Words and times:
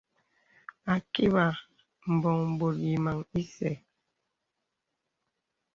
Ākibà 0.93 1.45
mbɔ̀ŋ 2.13 2.39
bòt 2.59 2.75
yàmaŋ 2.87 3.17
ìsɛ̂. 3.41 3.73